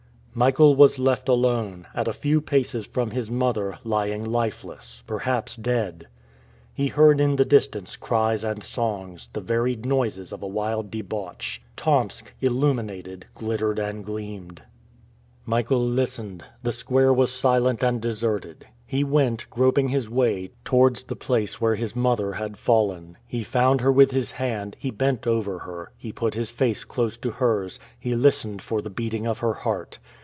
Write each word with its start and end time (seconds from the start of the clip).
Michael 0.33 0.77
was 0.77 0.97
left 0.97 1.27
alone, 1.27 1.87
at 1.93 2.07
a 2.07 2.13
few 2.13 2.39
paces 2.39 2.87
from 2.87 3.11
his 3.11 3.29
mother, 3.29 3.77
lying 3.83 4.23
lifeless, 4.23 5.03
perhaps 5.05 5.57
dead. 5.57 6.07
He 6.73 6.87
heard 6.87 7.19
in 7.19 7.35
the 7.35 7.43
distance 7.43 7.97
cries 7.97 8.45
and 8.45 8.63
songs, 8.63 9.27
the 9.33 9.41
varied 9.41 9.85
noises 9.85 10.31
of 10.31 10.41
a 10.41 10.47
wild 10.47 10.89
debauch. 10.89 11.61
Tomsk, 11.75 12.31
illuminated, 12.39 13.25
glittered 13.35 13.77
and 13.77 14.05
gleamed. 14.05 14.61
Michael 15.45 15.81
listened. 15.85 16.45
The 16.63 16.71
square 16.71 17.13
was 17.13 17.33
silent 17.33 17.83
and 17.83 18.01
deserted. 18.01 18.65
He 18.87 19.03
went, 19.03 19.49
groping 19.49 19.89
his 19.89 20.09
way, 20.09 20.51
towards 20.63 21.03
the 21.03 21.15
place 21.17 21.59
where 21.59 21.75
his 21.75 21.93
mother 21.93 22.31
had 22.33 22.55
fallen. 22.57 23.17
He 23.27 23.43
found 23.43 23.81
her 23.81 23.91
with 23.91 24.11
his 24.11 24.31
hand, 24.31 24.77
he 24.79 24.91
bent 24.91 25.27
over 25.27 25.59
her, 25.59 25.91
he 25.97 26.13
put 26.13 26.35
his 26.35 26.49
face 26.51 26.85
close 26.85 27.17
to 27.17 27.31
hers, 27.31 27.79
he 27.99 28.15
listened 28.15 28.61
for 28.61 28.81
the 28.81 28.89
beating 28.89 29.27
of 29.27 29.39
her 29.39 29.53
heart. 29.53 29.99